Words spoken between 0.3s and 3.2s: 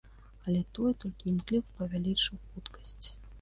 Але той толькі імкліва павялічыў хуткасць.